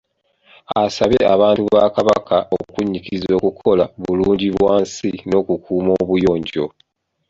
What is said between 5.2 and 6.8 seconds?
n'okukuuma obuyonjo.